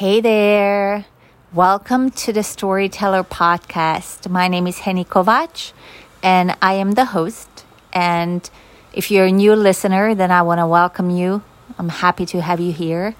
[0.00, 1.04] Hey there.
[1.52, 4.30] Welcome to the Storyteller Podcast.
[4.30, 5.74] My name is Heni Kovács
[6.22, 7.66] and I am the host.
[7.92, 8.48] And
[8.94, 11.42] if you're a new listener, then I want to welcome you.
[11.78, 13.14] I'm happy to have you here.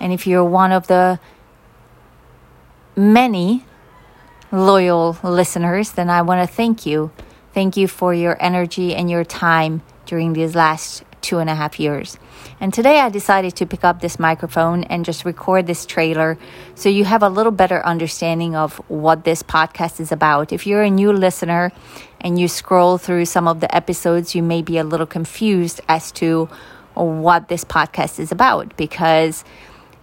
[0.00, 1.20] And if you're one of the
[2.96, 3.66] many
[4.50, 7.10] loyal listeners, then I want to thank you.
[7.52, 11.80] Thank you for your energy and your time during these last two and a half
[11.80, 12.18] years.
[12.60, 16.36] And today I decided to pick up this microphone and just record this trailer
[16.74, 20.52] so you have a little better understanding of what this podcast is about.
[20.52, 21.72] If you're a new listener
[22.20, 26.12] and you scroll through some of the episodes, you may be a little confused as
[26.12, 26.48] to
[26.94, 29.44] what this podcast is about because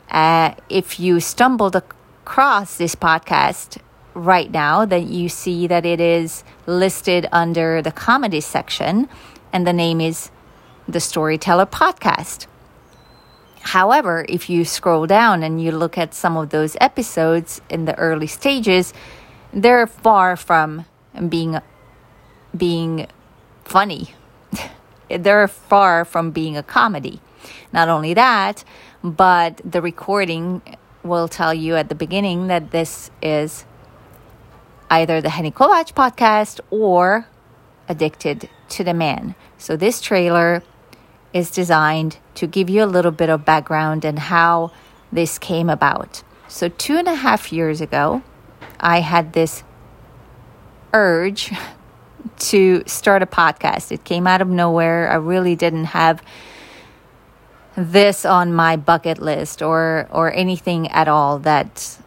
[0.09, 3.77] uh, if you stumbled across this podcast
[4.13, 9.07] right now, then you see that it is listed under the comedy section
[9.53, 10.31] and the name is
[10.91, 12.47] the Storyteller Podcast.
[13.61, 17.97] However, if you scroll down and you look at some of those episodes in the
[17.97, 18.93] early stages,
[19.53, 20.85] they're far from
[21.27, 21.59] being
[22.55, 23.07] being
[23.65, 24.15] funny.
[25.09, 27.21] they're far from being a comedy.
[27.71, 28.63] Not only that,
[29.03, 30.61] but the recording
[31.03, 33.65] will tell you at the beginning that this is
[34.89, 37.27] either the Heni Kovács podcast or
[37.87, 39.33] Addicted to the Man.
[39.57, 40.61] So this trailer
[41.33, 44.71] is designed to give you a little bit of background and how
[45.11, 46.23] this came about.
[46.47, 48.23] So, two and a half years ago,
[48.79, 49.63] I had this
[50.93, 51.51] urge
[52.39, 53.91] to start a podcast.
[53.91, 55.11] It came out of nowhere.
[55.11, 56.21] I really didn't have
[57.75, 61.99] this on my bucket list or or anything at all that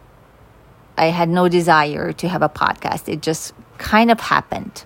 [0.97, 3.09] I had no desire to have a podcast.
[3.09, 4.85] It just kind of happened.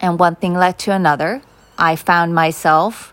[0.00, 1.42] And one thing led to another.
[1.78, 3.12] I found myself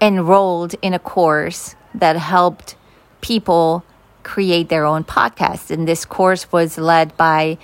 [0.00, 2.76] enrolled in a course that helped
[3.20, 3.84] people
[4.22, 5.70] create their own podcast.
[5.70, 7.58] And this course was led by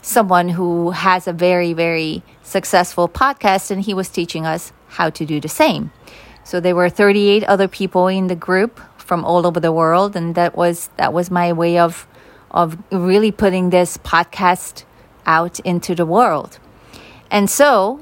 [0.00, 5.24] someone who has a very, very successful podcast, and he was teaching us how to
[5.24, 5.92] do the same.
[6.44, 10.34] So there were 38 other people in the group from all over the world, and
[10.34, 12.06] that was that was my way of
[12.50, 14.84] of really putting this podcast
[15.26, 16.58] out into the world.
[17.30, 18.00] And so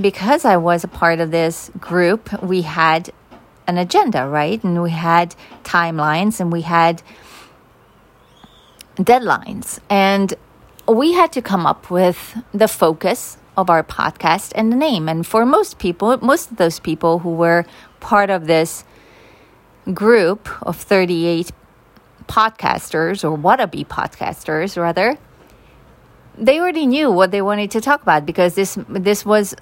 [0.00, 3.10] because I was a part of this group, we had
[3.66, 4.62] an agenda, right?
[4.62, 7.02] And we had timelines and we had
[8.96, 9.80] deadlines.
[9.90, 10.34] And
[10.86, 15.08] we had to come up with the focus of our podcast and the name.
[15.08, 17.66] And for most people, most of those people who were
[18.00, 18.84] part of this
[19.92, 21.50] group of 38
[22.26, 25.18] podcasters or wannabe podcasters, rather,
[26.36, 29.56] they already knew what they wanted to talk about because this this was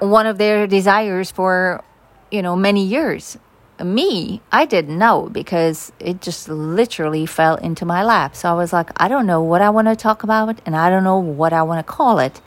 [0.00, 1.82] one of their desires for,
[2.30, 3.38] you know, many years.
[3.82, 8.34] Me, I didn't know because it just literally fell into my lap.
[8.34, 10.90] So I was like, I don't know what I want to talk about and I
[10.90, 12.40] don't know what I want to call it.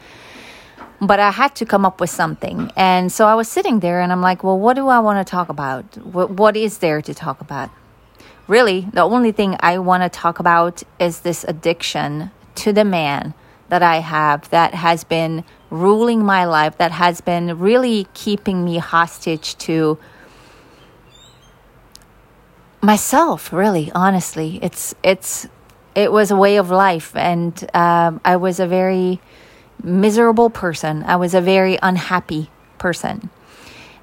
[1.00, 2.72] But I had to come up with something.
[2.76, 5.30] And so I was sitting there and I'm like, well, what do I want to
[5.30, 5.98] talk about?
[5.98, 7.72] What, what is there to talk about?
[8.48, 13.34] Really, the only thing I want to talk about is this addiction to the man
[13.72, 18.80] that I have that has been ruling my life, that has been really keeping me
[18.80, 19.98] hostage to
[22.82, 23.54] myself.
[23.54, 25.48] Really, honestly, it's it's
[25.96, 29.22] it was a way of life, and um, I was a very
[29.82, 31.04] miserable person.
[31.04, 33.30] I was a very unhappy person.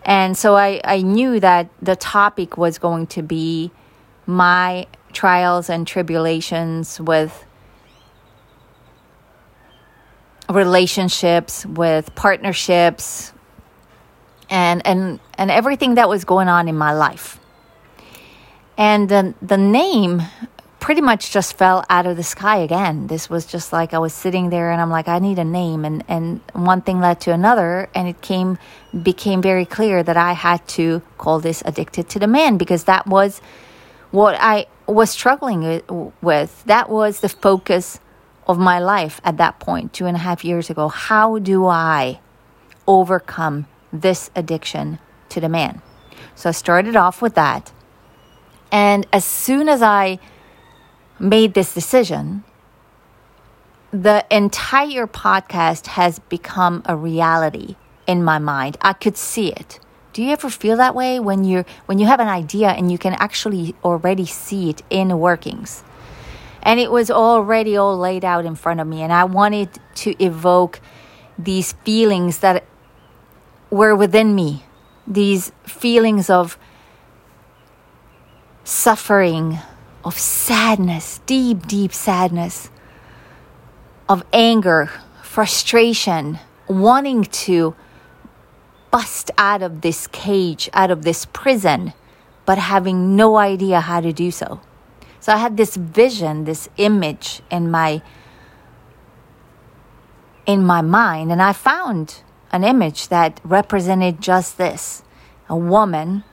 [0.02, 3.70] And so I, I knew that the topic was going to be
[4.24, 7.44] my trials and tribulations with
[10.48, 13.32] relationships, with partnerships,
[14.50, 17.38] and and and everything that was going on in my life.
[18.76, 20.22] And the the name
[20.80, 23.08] pretty much just fell out of the sky again.
[23.08, 25.84] This was just like I was sitting there and I'm like, I need a name
[25.84, 28.58] and, and one thing led to another and it came
[29.02, 33.06] became very clear that I had to call this addicted to the man because that
[33.06, 33.40] was
[34.10, 35.82] what I was struggling
[36.22, 36.64] with.
[36.64, 38.00] That was the focus
[38.48, 40.88] of my life at that point, two and a half years ago.
[40.88, 42.20] How do I
[42.86, 44.98] overcome this addiction
[45.28, 45.82] to the man?
[46.34, 47.72] So I started off with that.
[48.72, 50.18] And as soon as I
[51.18, 52.44] made this decision,
[53.90, 58.76] the entire podcast has become a reality in my mind.
[58.80, 59.80] I could see it.
[60.12, 62.98] Do you ever feel that way when you when you have an idea and you
[62.98, 65.84] can actually already see it in workings?
[66.62, 70.14] And it was already all laid out in front of me and i wanted to
[70.22, 70.80] evoke
[71.38, 72.64] these feelings that
[73.70, 74.64] were within me
[75.06, 76.58] these feelings of
[78.64, 79.58] suffering
[80.04, 82.70] of sadness, deep, deep sadness,
[84.08, 84.90] of anger,
[85.22, 87.74] frustration, wanting to
[88.90, 91.92] bust out of this cage, out of this prison,
[92.46, 94.60] but having no idea how to do so.
[95.28, 98.00] So I had this vision, this image in my
[100.46, 105.02] in my mind and I found an image that represented just this.
[105.50, 106.24] A woman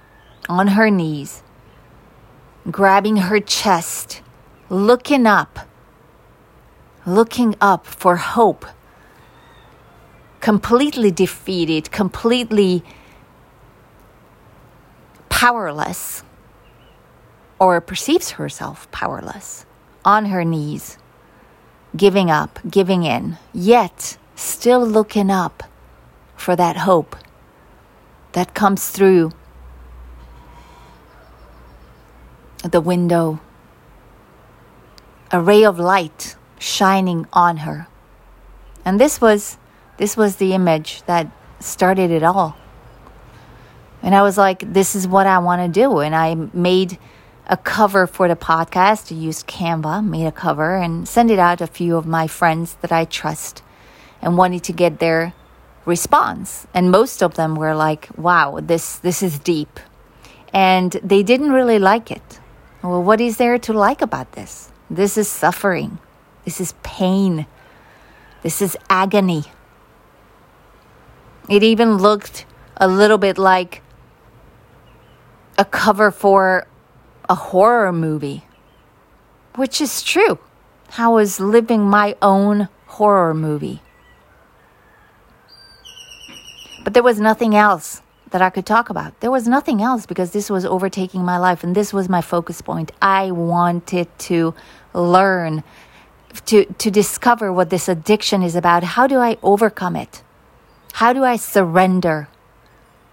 [0.48, 1.44] on her knees
[2.72, 4.22] grabbing her chest,
[4.70, 5.68] looking up,
[7.06, 8.66] looking up for hope
[10.40, 12.82] completely defeated, completely
[15.28, 16.24] powerless,
[17.60, 19.66] or perceives herself powerless,
[20.04, 20.98] on her knees,
[21.96, 25.64] giving up, giving in, yet still looking up
[26.36, 27.16] for that hope
[28.34, 29.32] that comes through
[32.64, 33.40] the window,
[35.32, 37.88] a ray of light shining on her.
[38.84, 39.58] And this was
[39.98, 42.58] this was the image that started it all.
[44.02, 46.00] And I was like, this is what I want to do.
[46.00, 47.00] And I made
[47.48, 49.12] a cover for the podcast.
[49.12, 52.28] I used Canva, made a cover, and sent it out to a few of my
[52.28, 53.62] friends that I trust
[54.22, 55.34] and wanted to get their
[55.86, 56.68] response.
[56.74, 59.80] And most of them were like, wow, this, this is deep.
[60.54, 62.40] And they didn't really like it.
[62.82, 64.72] Well, what is there to like about this?
[64.90, 66.00] This is suffering.
[66.46, 67.46] This is pain.
[68.42, 69.46] This is agony.
[71.50, 72.46] It even looked
[72.78, 73.82] a little bit like
[75.58, 76.68] a cover for
[77.30, 78.44] a horror movie,
[79.56, 80.40] which is true.
[80.98, 83.82] I was living my own horror movie.
[86.84, 88.02] But there was nothing else
[88.32, 89.20] that I could talk about.
[89.22, 92.62] There was nothing else because this was overtaking my life and this was my focus
[92.62, 92.92] point.
[93.02, 94.54] I wanted to
[94.94, 95.64] learn
[96.46, 98.84] to to discover what this addiction is about.
[98.84, 100.22] How do I overcome it?
[100.94, 102.28] How do I surrender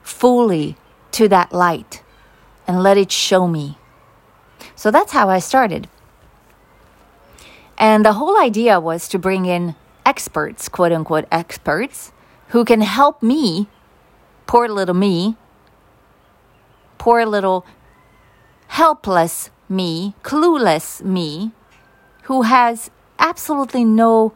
[0.03, 0.77] fully
[1.13, 2.03] to that light
[2.67, 3.79] and let it show me?
[4.83, 5.87] So that's how I started.
[7.79, 12.11] And the whole idea was to bring in experts, quote unquote experts,
[12.49, 13.69] who can help me,
[14.49, 15.37] poor little me,
[16.99, 17.65] poor little
[18.67, 21.53] helpless me, clueless me,
[22.25, 22.91] who has
[23.21, 24.33] absolutely no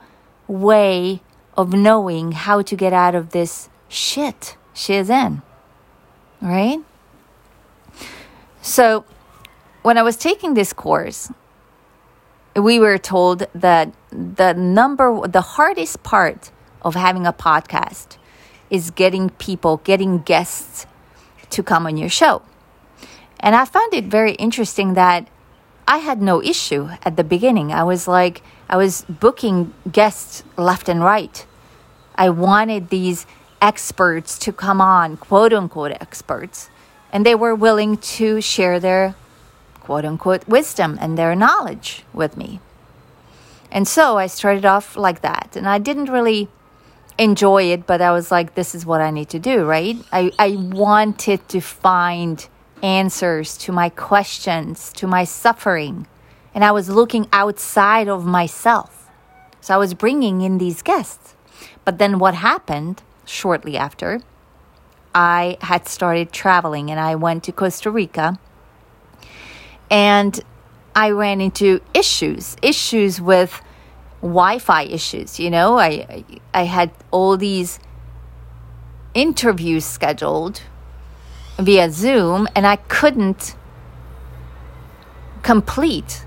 [0.47, 1.23] way
[1.57, 5.43] of knowing how to get out of this shit she's in.
[6.41, 6.79] Right?
[8.63, 9.05] So,
[9.87, 11.31] when I was taking this course,
[12.57, 16.51] we were told that the number, the hardest part
[16.83, 18.17] of having a podcast
[18.69, 20.87] is getting people, getting guests
[21.51, 22.43] to come on your show.
[23.39, 25.29] And I found it very interesting that
[25.87, 27.71] I had no issue at the beginning.
[27.71, 31.47] I was like, I was booking guests left and right.
[32.17, 33.25] I wanted these
[33.63, 36.71] experts to come on, quote unquote experts,
[37.13, 39.15] and they were willing to share their
[39.87, 42.59] quote unquote wisdom and their knowledge with me.
[43.71, 46.49] And so I started off like that, and I didn't really
[47.19, 49.97] enjoy it, but I was like, this is what I need to do, right?
[50.11, 52.47] I, I wanted to find
[52.83, 56.09] answers to my questions, to my suffering.
[56.53, 59.09] And I was looking outside of myself.
[59.61, 61.37] So I was bringing in these guests.
[61.85, 64.21] But then what happened shortly after,
[65.15, 68.39] I had started traveling and I went to Costa Rica.
[69.91, 70.39] And
[70.95, 73.61] I ran into issues, issues with
[74.23, 75.39] Wi-Fi issues.
[75.39, 76.25] You know, I
[76.55, 77.79] I had all these
[79.15, 80.63] interviews scheduled
[81.59, 83.57] via Zoom, and I couldn't
[85.43, 86.25] complete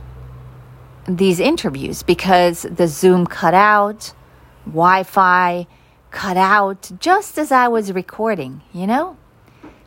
[1.07, 4.13] these interviews because the Zoom cut out,
[4.65, 5.67] Wi Fi
[6.11, 9.17] cut out just as I was recording, you know?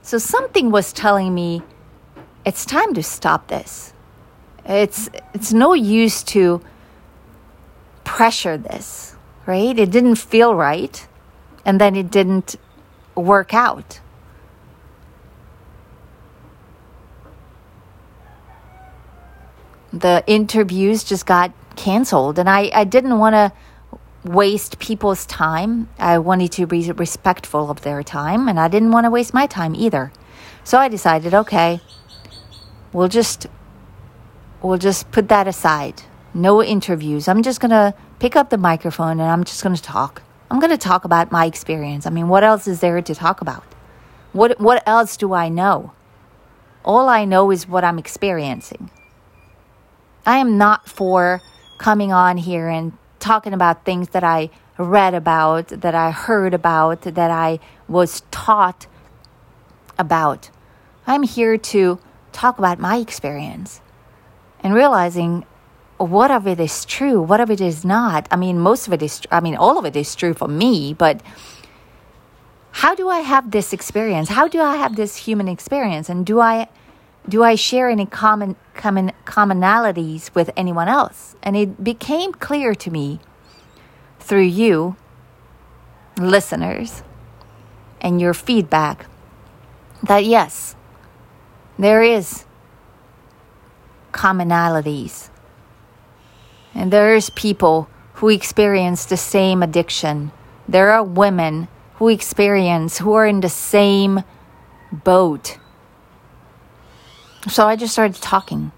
[0.03, 1.63] So something was telling me
[2.45, 3.93] it's time to stop this.
[4.65, 6.61] It's, it's no use to
[8.05, 9.79] pressure this, right?
[9.79, 11.07] It didn't feel right,
[11.65, 12.57] and then it didn't
[13.15, 14.01] work out.
[19.93, 23.53] the interviews just got canceled and I, I didn't want to
[24.25, 25.89] waste people's time.
[25.99, 29.47] I wanted to be respectful of their time and I didn't want to waste my
[29.47, 30.13] time either.
[30.65, 31.81] So I decided, okay,
[32.93, 33.47] we'll just
[34.63, 36.03] we'll just put that aside.
[36.35, 37.29] No interviews.
[37.29, 40.23] I'm just going to pick up the microphone and I'm just going to talk.
[40.51, 42.07] I'm going to talk about my experience.
[42.07, 43.65] I mean, what else is there to talk about?
[44.33, 45.93] What what else do I know?
[46.85, 48.91] All I know is what I'm experiencing.
[50.25, 51.41] I am not for
[51.79, 57.03] coming on here and talking about things that I read about, that I heard about,
[57.03, 57.59] that I
[57.89, 58.87] was taught
[59.99, 60.51] about.
[61.07, 61.99] I'm here to
[62.33, 63.81] talk about my experience
[64.63, 65.45] and realizing
[65.99, 68.27] what of it is true, what of it is not.
[68.31, 70.95] I mean, most of it is, I mean, all of it is true for me,
[70.95, 71.23] but
[72.73, 74.31] how do I have this experience?
[74.31, 76.09] How do I have this human experience?
[76.09, 76.69] And do I
[77.29, 81.37] do I share any common, common commonalities with anyone else?
[81.43, 83.21] And it became clear to me
[84.19, 84.97] through you,
[86.19, 87.05] listeners,
[88.01, 89.07] and your feedback
[90.03, 90.75] that yes,
[91.79, 92.45] there is
[94.13, 95.31] commonalities.
[96.75, 100.33] And there's people who experience the same addiction.
[100.69, 104.23] There are women who experience, who are in the same
[104.93, 105.59] boat.
[107.49, 108.73] So I just started talking.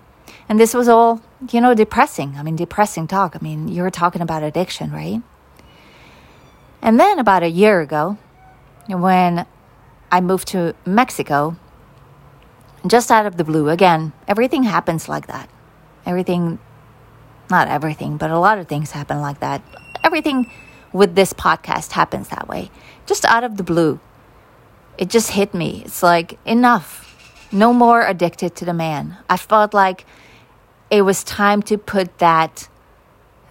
[0.48, 1.22] And this was all,
[1.52, 2.36] you know, depressing.
[2.36, 3.36] I mean, depressing talk.
[3.36, 5.22] I mean, you were talking about addiction, right?
[6.82, 8.18] And then about a year ago,
[8.88, 9.46] when
[10.10, 11.56] I moved to Mexico,
[12.86, 15.48] just out of the blue, again, everything happens like that.
[16.04, 16.58] Everything,
[17.50, 19.62] not everything, but a lot of things happen like that.
[20.02, 20.50] Everything
[20.92, 22.70] with this podcast happens that way.
[23.06, 24.00] Just out of the blue.
[24.98, 25.82] It just hit me.
[25.84, 27.48] It's like, enough.
[27.50, 29.16] No more addicted to the man.
[29.28, 30.04] I felt like
[30.90, 32.68] it was time to put that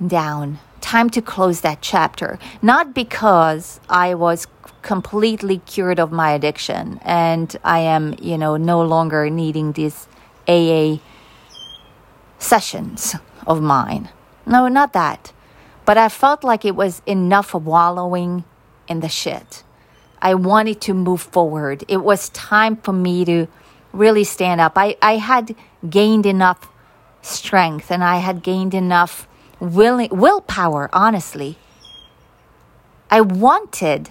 [0.05, 2.37] down, time to close that chapter.
[2.61, 4.47] Not because I was
[4.83, 10.07] completely cured of my addiction and I am, you know, no longer needing these
[10.47, 10.97] AA
[12.37, 13.15] sessions
[13.47, 14.09] of mine.
[14.45, 15.31] No, not that.
[15.85, 18.43] But I felt like it was enough wallowing
[18.87, 19.63] in the shit.
[20.21, 21.83] I wanted to move forward.
[21.87, 23.47] It was time for me to
[23.91, 24.73] really stand up.
[24.75, 25.55] I, I had
[25.89, 26.69] gained enough
[27.21, 29.27] strength and I had gained enough
[29.59, 31.57] willing, willpower, honestly.
[33.09, 34.09] I wanted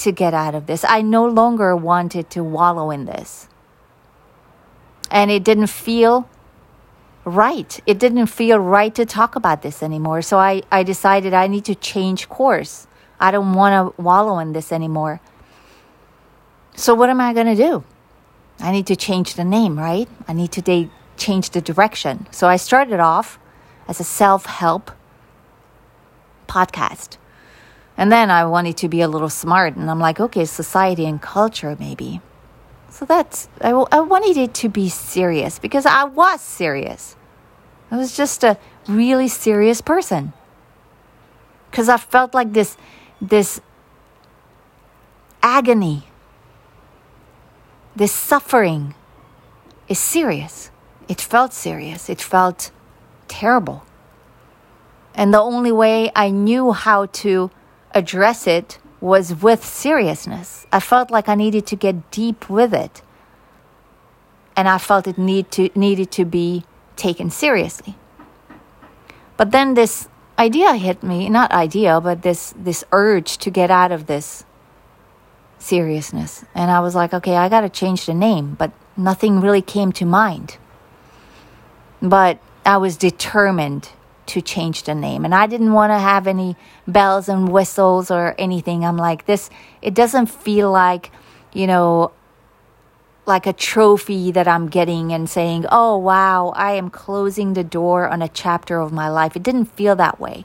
[0.00, 0.84] to get out of this.
[0.84, 3.48] I no longer wanted to wallow in this.
[5.10, 6.28] And it didn't feel
[7.24, 7.80] right.
[7.86, 10.22] It didn't feel right to talk about this anymore.
[10.22, 12.86] So I, I decided I need to change course.
[13.18, 15.20] I don't want to wallow in this anymore.
[16.74, 17.84] So, what am I going to do?
[18.58, 20.08] I need to change the name, right?
[20.26, 22.26] I need to de- change the direction.
[22.30, 23.38] So, I started off
[23.86, 24.90] as a self help
[26.48, 27.18] podcast.
[28.00, 31.20] And then I wanted to be a little smart, and I'm like, okay, society and
[31.20, 32.22] culture, maybe.
[32.88, 37.14] So that's, I, I wanted it to be serious because I was serious.
[37.90, 38.56] I was just a
[38.88, 40.32] really serious person.
[41.70, 42.78] Because I felt like this,
[43.20, 43.60] this
[45.42, 46.04] agony,
[47.94, 48.94] this suffering
[49.88, 50.70] is serious.
[51.06, 52.08] It felt serious.
[52.08, 52.70] It felt
[53.28, 53.84] terrible.
[55.14, 57.50] And the only way I knew how to
[57.92, 60.66] address it was with seriousness.
[60.72, 63.02] I felt like I needed to get deep with it.
[64.56, 66.64] And I felt it need to, needed to be
[66.96, 67.96] taken seriously.
[69.36, 73.90] But then this idea hit me, not idea, but this, this urge to get out
[73.90, 74.44] of this
[75.58, 76.44] seriousness.
[76.54, 79.92] And I was like, okay, I got to change the name, but nothing really came
[79.92, 80.58] to mind.
[82.02, 83.90] But I was determined
[84.26, 85.24] to change the name.
[85.24, 88.84] And I didn't want to have any bells and whistles or anything.
[88.84, 89.50] I'm like, this,
[89.82, 91.10] it doesn't feel like,
[91.52, 92.12] you know,
[93.26, 98.08] like a trophy that I'm getting and saying, oh, wow, I am closing the door
[98.08, 99.36] on a chapter of my life.
[99.36, 100.44] It didn't feel that way.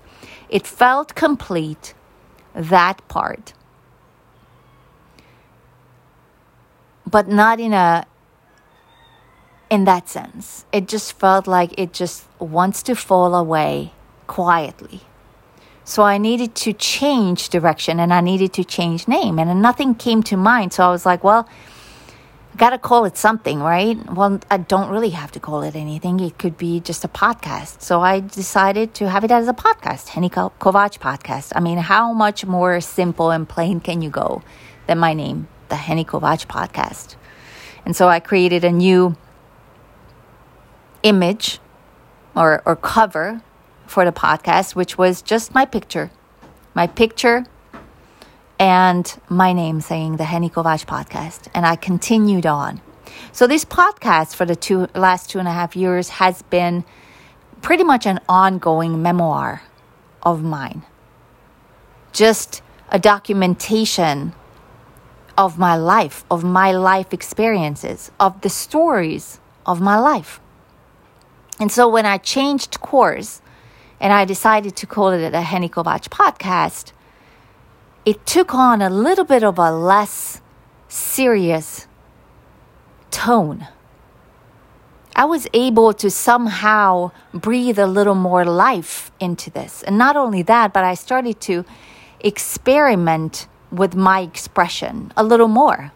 [0.50, 1.94] It felt complete,
[2.54, 3.54] that part.
[7.06, 8.06] But not in a
[9.70, 10.66] in that sense.
[10.72, 13.94] It just felt like it just wants to fall away
[14.28, 15.02] quietly.
[15.84, 20.24] So I needed to change direction and I needed to change name and nothing came
[20.24, 20.74] to mind.
[20.74, 21.48] So I was like, well,
[22.54, 23.98] I got to call it something, right?
[24.12, 26.20] Well, I don't really have to call it anything.
[26.20, 27.82] It could be just a podcast.
[27.82, 31.52] So I decided to have it as a podcast, Heni Kovács podcast.
[31.56, 34.42] I mean, how much more simple and plain can you go
[34.88, 37.16] than my name, the Heni Kovács podcast?
[37.86, 39.16] And so I created a new
[41.06, 41.60] image
[42.36, 43.42] or, or cover
[43.86, 46.12] for the podcast, which was just my picture.
[46.74, 47.46] My picture
[48.60, 51.48] and my name saying the Heni Kovács podcast.
[51.54, 52.82] And I continued on.
[53.32, 56.84] So this podcast for the two last two and a half years has been
[57.62, 59.62] pretty much an ongoing memoir
[60.24, 60.84] of mine.
[62.12, 64.34] Just a documentation
[65.38, 70.40] of my life, of my life experiences, of the stories of my life.
[71.60, 73.42] And so when I changed course
[74.00, 76.92] and I decided to call it a Heni Kovács podcast,
[78.06, 80.42] it took on a little bit of a less
[80.88, 81.88] serious
[83.10, 83.68] tone.
[85.16, 89.82] I was able to somehow breathe a little more life into this.
[89.84, 91.64] And not only that, but I started to
[92.20, 95.94] experiment with my expression a little more.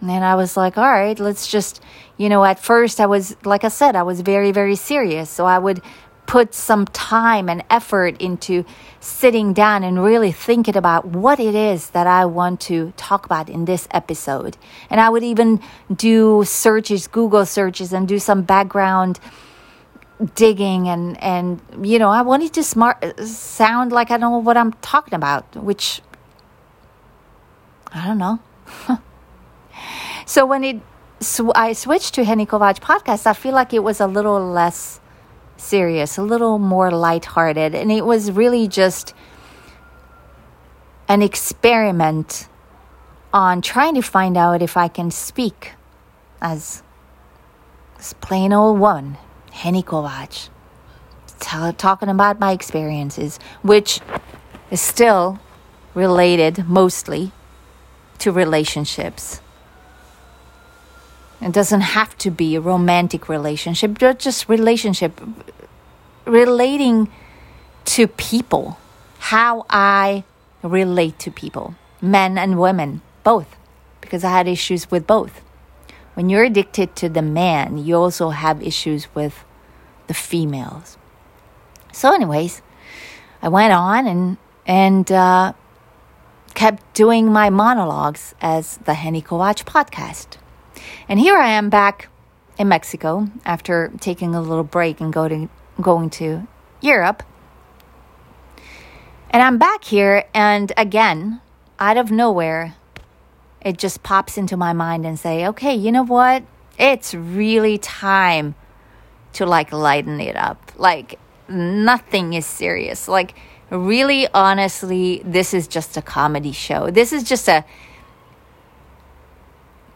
[0.00, 1.80] And I was like, all right, let's just,
[2.16, 5.30] you know, at first I was, like I said, I was very, very serious.
[5.30, 5.82] So I would
[6.26, 8.64] put some time and effort into
[9.00, 13.48] sitting down and really thinking about what it is that I want to talk about
[13.48, 14.56] in this episode.
[14.88, 15.60] And I would even
[15.94, 19.20] do searches, Google searches, and do some background
[20.36, 24.72] digging and and you know I wanted to smart sound like I know what I'm
[24.74, 26.00] talking about, which
[27.92, 28.38] I don't know.
[30.26, 30.80] so when it
[31.26, 35.00] so I switched to Heni Kovács podcast, I feel like it was a little less
[35.56, 37.74] serious, a little more lighthearted.
[37.74, 39.14] And it was really just
[41.08, 42.48] an experiment
[43.32, 45.72] on trying to find out if I can speak
[46.40, 46.82] as
[47.96, 49.18] this plain old one,
[49.52, 50.48] Heni Kovács,
[51.78, 54.00] talking about my experiences, which
[54.70, 55.40] is still
[55.94, 57.32] related mostly
[58.18, 59.40] to relationships.
[61.44, 65.20] It doesn't have to be a romantic relationship, just relationship
[66.24, 67.12] relating
[67.84, 68.78] to people,
[69.18, 70.24] how I
[70.62, 73.56] relate to people, men and women, both,
[74.00, 75.42] because I had issues with both.
[76.14, 79.44] When you're addicted to the man, you also have issues with
[80.06, 80.96] the females.
[81.92, 82.62] So, anyways,
[83.42, 85.52] I went on and and uh,
[86.54, 90.38] kept doing my monologues as the Heni Kovács podcast.
[91.08, 92.08] And here I am back
[92.58, 95.48] in Mexico after taking a little break and go to,
[95.80, 96.46] going to
[96.80, 97.22] Europe.
[99.30, 101.40] And I'm back here, and again,
[101.80, 102.76] out of nowhere,
[103.60, 106.44] it just pops into my mind and say, okay, you know what?
[106.78, 108.54] It's really time
[109.32, 110.72] to like lighten it up.
[110.76, 111.18] Like,
[111.48, 113.08] nothing is serious.
[113.08, 113.34] Like,
[113.70, 116.90] really, honestly, this is just a comedy show.
[116.90, 117.64] This is just a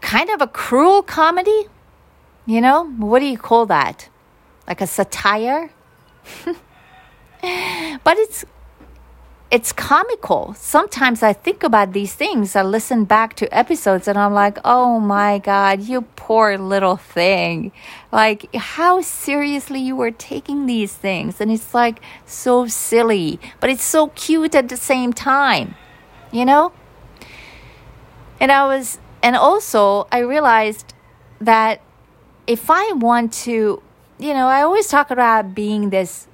[0.09, 1.67] kind of a cruel comedy.
[2.47, 4.09] You know, what do you call that?
[4.67, 5.71] Like a satire?
[8.07, 8.47] but it's
[9.51, 10.55] it's comical.
[10.55, 12.57] Sometimes I think about these things.
[12.57, 17.73] I listen back to episodes and I'm like, oh my God, you poor little thing.
[18.13, 21.41] Like, how seriously you were taking these things.
[21.41, 25.77] And it's like so silly, but it's so cute at the same time,
[26.31, 26.73] you know?
[28.39, 30.95] And I was and also I realized
[31.41, 31.81] that
[32.47, 33.83] if I want to,
[34.19, 36.27] you know, I always talk about being this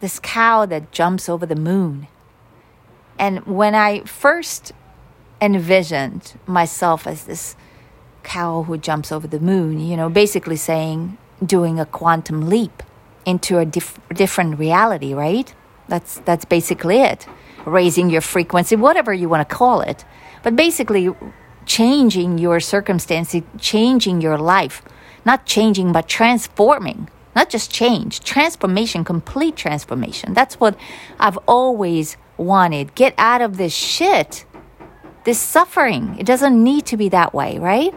[0.00, 2.08] this cow that jumps over the moon.
[3.18, 4.72] And when I first
[5.42, 7.54] envisioned myself as this
[8.22, 12.82] cow who jumps over the moon, you know, basically saying doing a quantum leap
[13.26, 15.54] into a dif- different reality, right?
[15.88, 17.26] That's that's basically it.
[17.66, 20.04] Raising your frequency, whatever you want to call it.
[20.42, 21.10] But basically
[21.66, 24.82] changing your circumstances, changing your life.
[25.24, 27.08] Not changing, but transforming.
[27.34, 30.34] Not just change, transformation, complete transformation.
[30.34, 30.76] That's what
[31.18, 32.94] I've always wanted.
[32.94, 34.44] Get out of this shit,
[35.24, 36.16] this suffering.
[36.18, 37.94] It doesn't need to be that way, right?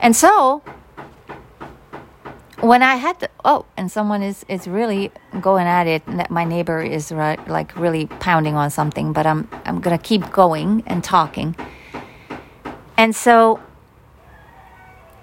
[0.00, 0.62] And so
[2.60, 6.30] when I had the, oh, and someone is is really going at it.
[6.30, 10.82] My neighbor is right, like really pounding on something, but I'm I'm gonna keep going
[10.86, 11.56] and talking.
[12.96, 13.60] And so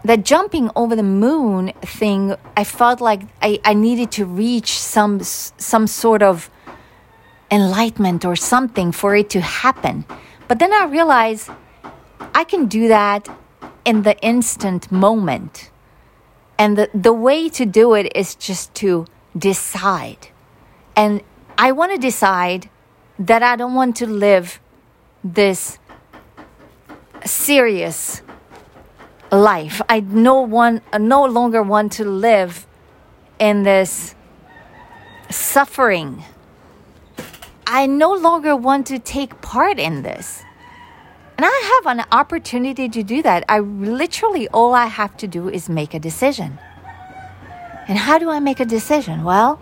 [0.04, 5.22] the jumping over the moon thing, I felt like I, I needed to reach some
[5.22, 6.50] some sort of
[7.52, 10.06] enlightenment or something for it to happen.
[10.48, 11.50] But then I realized
[12.34, 13.28] I can do that
[13.86, 15.70] in the instant moment
[16.58, 19.06] and the, the way to do it is just to
[19.38, 20.30] decide.
[20.96, 21.22] And
[21.58, 22.70] I want to decide
[23.20, 24.60] that I don't want to live
[25.24, 25.80] this
[27.26, 28.22] serious
[29.32, 29.82] life.
[29.90, 32.66] I no one no longer want to live
[33.40, 34.16] in this
[35.30, 36.24] suffering.
[37.66, 40.44] I no longer want to take part in this.
[41.38, 43.46] And I have an opportunity to do that.
[43.48, 46.58] I literally, all I have to do is make a decision.
[47.88, 49.24] And how do I make a decision?
[49.24, 49.62] Well,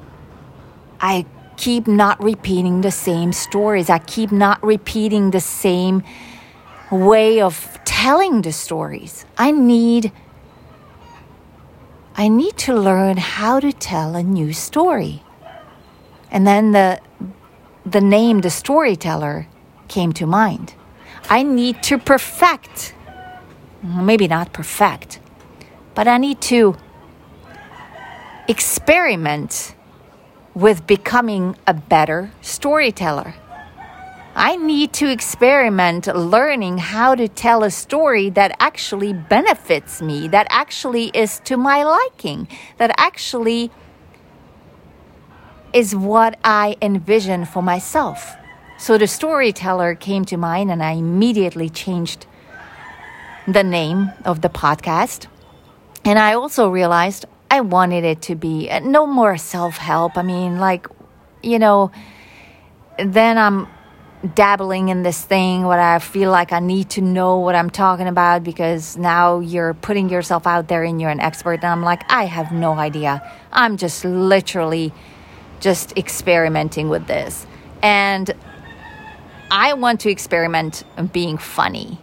[1.02, 1.26] I
[1.58, 3.90] keep not repeating the same stories.
[3.90, 6.04] I keep not repeating the same
[6.92, 9.26] way of telling the stories.
[9.38, 10.12] I need
[12.18, 15.22] I need to learn how to tell a new story.
[16.32, 17.02] And then the,
[17.86, 19.48] the name, the storyteller,
[19.90, 20.76] came to mind.
[21.30, 22.94] I need to perfect,
[23.82, 25.20] maybe not perfect,
[25.96, 26.76] but I need to
[28.48, 29.74] experiment
[30.54, 33.34] with becoming a better storyteller.
[34.36, 40.46] I need to experiment learning how to tell a story that actually benefits me, that
[40.50, 43.72] actually is to my liking, that actually
[45.74, 48.36] is what I envision for myself.
[48.78, 52.26] So the storyteller came to mind, and I immediately changed
[53.48, 55.28] the name of the podcast.
[56.04, 60.18] And I also realized I wanted it to be uh, no more self help.
[60.18, 60.88] I mean, like,
[61.42, 61.92] you know,
[63.00, 63.68] then I'm
[64.34, 68.08] dabbling in this thing what I feel like I need to know what I'm talking
[68.08, 71.56] about because now you're putting yourself out there and you're an expert.
[71.56, 73.22] And I'm like, I have no idea.
[73.52, 74.94] I'm just literally
[75.60, 77.46] just experimenting with this.
[77.82, 78.34] And
[79.52, 82.00] I want to experiment being funny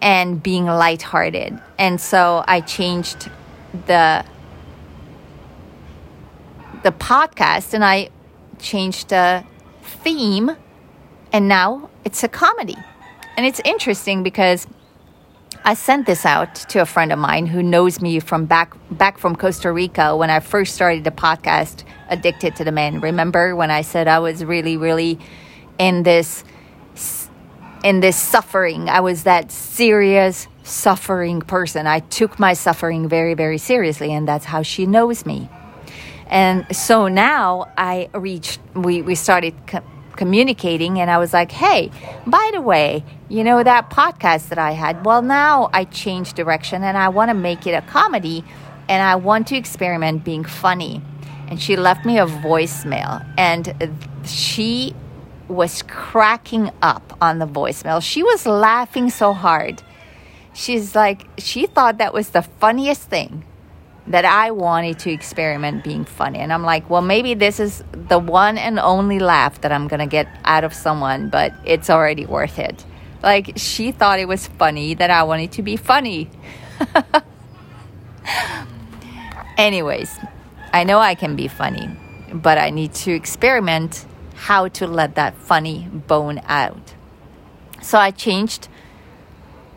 [0.00, 1.60] and being lighthearted.
[1.78, 3.30] And so I changed
[3.86, 4.24] the
[6.82, 8.10] the podcast and I
[8.60, 9.44] changed the
[9.82, 10.50] theme
[11.32, 12.76] and now it's a comedy.
[13.36, 14.66] And it's interesting because
[15.64, 19.18] I sent this out to a friend of mine who knows me from back back
[19.18, 23.00] from Costa Rica when I first started the podcast Addicted to the Man.
[23.00, 25.18] Remember when I said I was really really
[25.78, 26.44] in this
[27.84, 28.88] in this suffering.
[28.88, 31.86] I was that serious suffering person.
[31.86, 35.48] I took my suffering very very seriously and that's how she knows me.
[36.26, 39.54] And so now I reached we we started
[40.18, 41.90] communicating and I was like, hey,
[42.26, 45.04] by the way, you know that podcast that I had?
[45.06, 48.44] Well, now I changed direction and I want to make it a comedy
[48.88, 51.00] and I want to experiment being funny.
[51.48, 53.72] And she left me a voicemail and
[54.24, 54.94] she
[55.48, 58.02] was cracking up on the voicemail.
[58.02, 59.82] She was laughing so hard.
[60.52, 63.44] She's like, she thought that was the funniest thing
[64.08, 66.38] that I wanted to experiment being funny.
[66.38, 70.00] And I'm like, well, maybe this is the one and only laugh that I'm going
[70.00, 72.84] to get out of someone, but it's already worth it.
[73.22, 76.30] Like, she thought it was funny that I wanted to be funny.
[79.58, 80.16] Anyways,
[80.72, 81.90] I know I can be funny,
[82.32, 84.06] but I need to experiment
[84.38, 86.94] how to let that funny bone out.
[87.82, 88.68] So I changed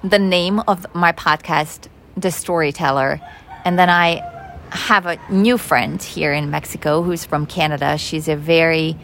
[0.04, 3.20] the name of my podcast, The Storyteller
[3.66, 4.28] and then I
[4.72, 7.98] have a new friend here in Mexico who's from Canada.
[7.98, 8.98] She's a very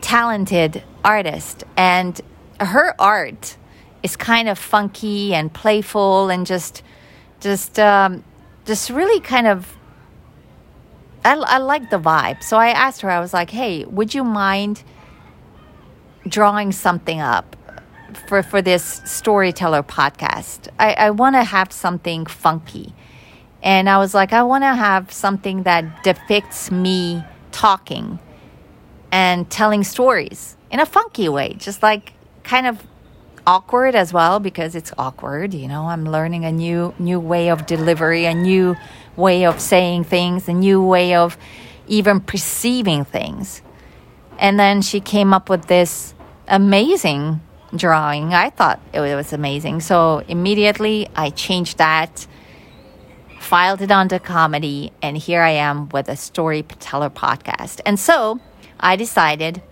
[0.00, 2.20] talented artist, and
[2.60, 3.56] her art
[4.02, 6.82] is kind of funky and playful and just,
[7.40, 8.22] just, um,
[8.64, 9.76] just really kind of.
[11.24, 12.44] I, I like the vibe.
[12.44, 14.84] So I asked her, I was like, hey, would you mind
[16.28, 17.56] drawing something up
[18.28, 20.68] for, for this storyteller podcast?
[20.78, 22.94] I, I want to have something funky.
[23.62, 28.18] And I was like, I want to have something that depicts me talking
[29.10, 32.12] and telling stories in a funky way, just like
[32.42, 32.82] kind of
[33.46, 35.84] awkward as well because it's awkward, you know.
[35.86, 38.76] I'm learning a new new way of delivery, a new
[39.16, 41.38] way of saying things, a new way of
[41.86, 43.62] even perceiving things.
[44.38, 46.14] And then she came up with this
[46.48, 47.40] amazing
[47.74, 48.32] drawing.
[48.32, 49.80] I thought it was amazing.
[49.80, 52.26] So immediately I changed that
[53.46, 57.80] filed it onto comedy, and here I am with a storyteller podcast.
[57.86, 58.40] And so
[58.80, 59.62] I decided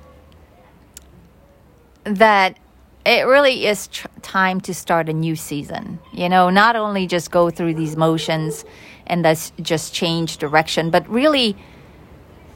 [2.05, 2.57] that
[3.05, 5.99] it really is tr- time to start a new season.
[6.13, 8.65] You know, not only just go through these motions
[9.09, 11.57] and thus just change direction, but really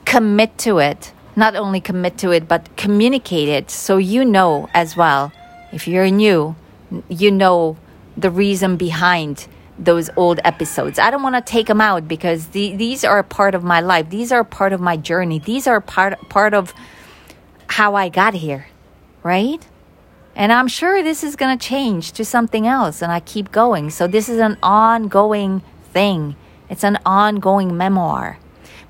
[0.05, 1.13] commit to it.
[1.39, 5.31] Not only commit to it, but communicate it so you know as well.
[5.73, 6.57] If you're new,
[7.09, 7.77] you know
[8.17, 9.47] the reason behind
[9.79, 10.99] those old episodes.
[10.99, 14.11] I don't want to take them out because the, these are part of my life.
[14.11, 15.39] These are part of my journey.
[15.39, 16.75] These are part part of
[17.69, 18.67] how I got here,
[19.23, 19.65] right?
[20.35, 23.91] And I'm sure this is going to change to something else and I keep going.
[23.91, 26.35] So this is an ongoing thing.
[26.69, 28.39] It's an ongoing memoir.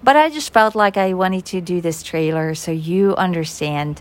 [0.02, 4.00] But I just felt like I wanted to do this trailer so you understand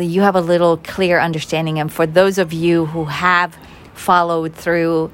[0.00, 3.54] you have a little clear understanding and for those of you who have
[3.92, 5.10] followed through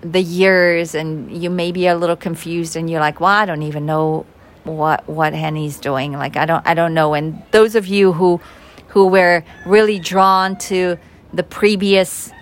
[0.00, 3.62] the years and you may be a little confused and you're like, well, I don't
[3.62, 4.24] even know
[4.64, 6.12] what what Heni's doing.
[6.12, 7.14] Like I don't I don't know.
[7.14, 8.40] And those of you who
[8.88, 10.96] who were really drawn to
[11.32, 12.32] the previous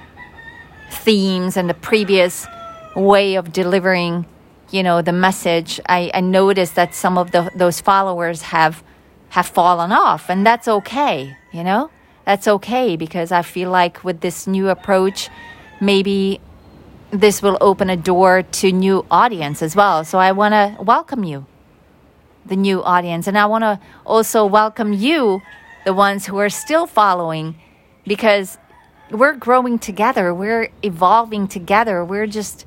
[0.90, 2.46] themes and the previous
[2.94, 4.26] way of delivering
[4.70, 8.83] you know the message i, I noticed that some of the, those followers have
[9.31, 11.90] have fallen off and that's okay you know?
[12.24, 15.29] That's okay because i feel like with this new approach
[15.81, 16.40] maybe
[17.11, 20.05] this will open a door to new audience as well.
[20.05, 21.46] So i want to welcome you
[22.46, 25.40] the new audience and i want to also welcome you
[25.85, 27.55] the ones who are still following
[28.07, 28.59] because
[29.11, 32.66] we're growing together we're evolving together we're just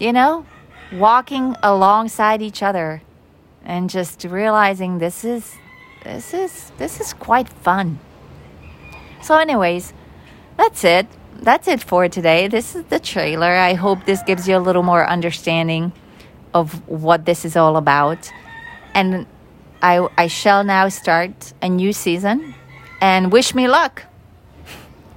[0.00, 0.44] you know
[0.92, 3.02] walking alongside each other
[3.64, 5.54] and just realizing this is
[6.04, 7.98] this is this is quite fun.
[9.22, 9.92] So anyways,
[10.56, 11.06] that's it.
[11.34, 12.48] That's it for today.
[12.48, 13.52] This is the trailer.
[13.52, 15.92] I hope this gives you a little more understanding
[16.52, 18.30] of what this is all about.
[18.94, 19.26] And
[19.80, 22.54] I I shall now start a new season
[23.00, 24.04] and wish me luck.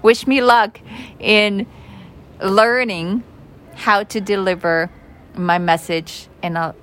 [0.01, 0.79] wish me luck
[1.19, 1.65] in
[2.41, 3.23] learning
[3.75, 4.89] how to deliver
[5.37, 6.73] my message in a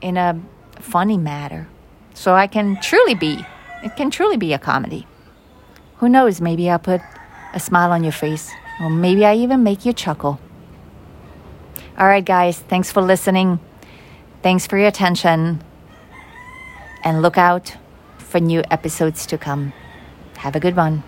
[0.00, 0.40] in a
[0.80, 1.68] funny manner
[2.14, 3.44] so i can truly be
[3.82, 5.06] it can truly be a comedy.
[5.98, 6.40] Who knows?
[6.40, 7.00] Maybe i'll put
[7.54, 8.50] a smile on your face.
[8.80, 10.40] Or maybe i even make you chuckle.
[11.96, 12.58] All right guys.
[12.58, 13.60] Thanks for listening.
[14.42, 15.62] Thanks for your attention.
[17.04, 17.76] And look out
[18.18, 19.72] for new episodes to come.
[20.38, 21.04] Have a good one